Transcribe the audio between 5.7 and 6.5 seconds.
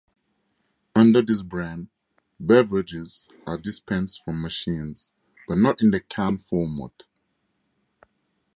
in the canned